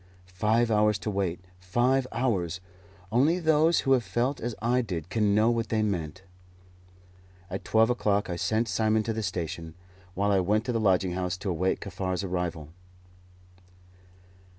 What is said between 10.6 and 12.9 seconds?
to the lodging house to await Kaffar's arrival.